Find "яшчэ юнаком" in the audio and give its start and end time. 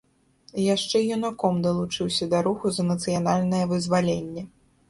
0.75-1.59